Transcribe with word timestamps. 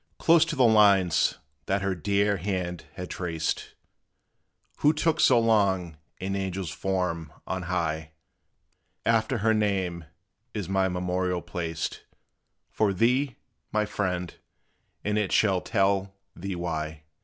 Close 0.17 0.43
to 0.45 0.55
the 0.55 0.63
lines 0.65 1.37
that 1.67 1.83
her 1.83 1.93
dear 1.93 2.37
hand 2.37 2.85
had 2.95 3.07
traced, 3.07 3.75
Who 4.77 4.93
took 4.93 5.19
so 5.19 5.39
soon 5.43 5.97
an 6.19 6.35
angel's 6.35 6.71
form 6.71 7.31
on 7.45 7.61
high 7.69 8.13
After 9.05 9.37
her 9.37 9.53
name 9.53 10.05
is 10.55 10.67
my 10.67 10.89
memorial 10.89 11.43
placed 11.43 12.03
For 12.71 12.93
thee, 12.93 13.35
my 13.71 13.85
friend, 13.85 14.33
and 15.03 15.19
it 15.19 15.31
shall 15.31 15.61
tell 15.61 16.15
thee 16.35 16.55
why. 16.55 17.03